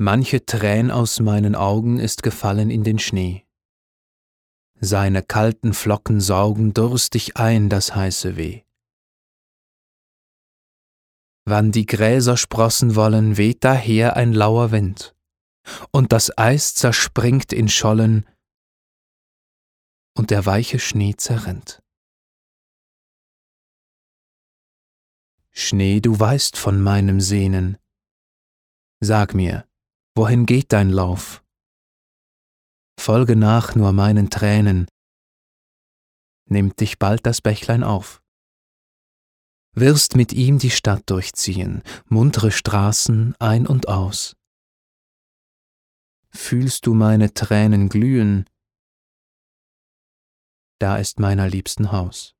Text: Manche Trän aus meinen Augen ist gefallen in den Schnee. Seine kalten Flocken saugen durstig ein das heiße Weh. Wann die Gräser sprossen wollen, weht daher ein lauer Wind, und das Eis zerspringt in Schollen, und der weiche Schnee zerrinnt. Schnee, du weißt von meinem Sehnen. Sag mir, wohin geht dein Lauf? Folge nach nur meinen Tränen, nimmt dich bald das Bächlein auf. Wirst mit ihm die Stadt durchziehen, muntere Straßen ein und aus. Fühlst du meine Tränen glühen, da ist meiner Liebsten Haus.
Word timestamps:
Manche 0.00 0.46
Trän 0.46 0.92
aus 0.92 1.18
meinen 1.18 1.56
Augen 1.56 1.98
ist 1.98 2.22
gefallen 2.22 2.70
in 2.70 2.84
den 2.84 3.00
Schnee. 3.00 3.44
Seine 4.78 5.24
kalten 5.24 5.74
Flocken 5.74 6.20
saugen 6.20 6.72
durstig 6.72 7.36
ein 7.36 7.68
das 7.68 7.96
heiße 7.96 8.36
Weh. 8.36 8.62
Wann 11.44 11.72
die 11.72 11.84
Gräser 11.84 12.36
sprossen 12.36 12.94
wollen, 12.94 13.36
weht 13.38 13.64
daher 13.64 14.14
ein 14.14 14.32
lauer 14.32 14.70
Wind, 14.70 15.16
und 15.90 16.12
das 16.12 16.36
Eis 16.38 16.76
zerspringt 16.76 17.52
in 17.52 17.68
Schollen, 17.68 18.24
und 20.16 20.30
der 20.30 20.46
weiche 20.46 20.78
Schnee 20.78 21.16
zerrinnt. 21.16 21.82
Schnee, 25.50 25.98
du 26.00 26.20
weißt 26.20 26.56
von 26.56 26.80
meinem 26.80 27.20
Sehnen. 27.20 27.78
Sag 29.00 29.34
mir, 29.34 29.68
wohin 30.18 30.46
geht 30.46 30.72
dein 30.72 30.90
Lauf? 30.90 31.44
Folge 32.98 33.36
nach 33.36 33.76
nur 33.76 33.92
meinen 33.92 34.30
Tränen, 34.30 34.88
nimmt 36.46 36.80
dich 36.80 36.98
bald 36.98 37.24
das 37.24 37.40
Bächlein 37.40 37.84
auf. 37.84 38.20
Wirst 39.76 40.16
mit 40.16 40.32
ihm 40.32 40.58
die 40.58 40.70
Stadt 40.70 41.08
durchziehen, 41.08 41.84
muntere 42.06 42.50
Straßen 42.50 43.36
ein 43.38 43.64
und 43.64 43.86
aus. 43.86 44.34
Fühlst 46.30 46.86
du 46.86 46.94
meine 46.94 47.32
Tränen 47.32 47.88
glühen, 47.88 48.50
da 50.80 50.96
ist 50.96 51.20
meiner 51.20 51.48
Liebsten 51.48 51.92
Haus. 51.92 52.34